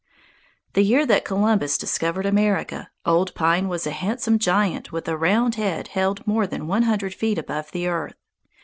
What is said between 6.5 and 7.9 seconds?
one hundred feet above the